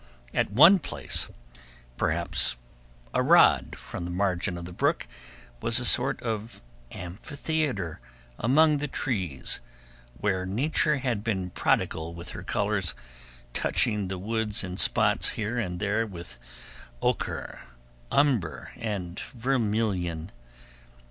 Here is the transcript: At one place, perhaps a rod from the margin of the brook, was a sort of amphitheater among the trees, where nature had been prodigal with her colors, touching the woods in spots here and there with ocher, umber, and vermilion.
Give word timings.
At 0.33 0.49
one 0.51 0.79
place, 0.79 1.27
perhaps 1.95 2.55
a 3.13 3.21
rod 3.21 3.75
from 3.77 4.03
the 4.03 4.09
margin 4.09 4.57
of 4.57 4.65
the 4.65 4.73
brook, 4.73 5.07
was 5.61 5.79
a 5.79 5.85
sort 5.85 6.19
of 6.23 6.59
amphitheater 6.91 7.99
among 8.39 8.79
the 8.79 8.87
trees, 8.87 9.59
where 10.19 10.43
nature 10.43 10.97
had 10.97 11.23
been 11.23 11.51
prodigal 11.51 12.15
with 12.15 12.29
her 12.29 12.41
colors, 12.41 12.95
touching 13.53 14.07
the 14.07 14.17
woods 14.17 14.63
in 14.63 14.75
spots 14.77 15.33
here 15.33 15.59
and 15.59 15.79
there 15.79 16.07
with 16.07 16.39
ocher, 17.03 17.59
umber, 18.11 18.71
and 18.77 19.19
vermilion. 19.19 20.31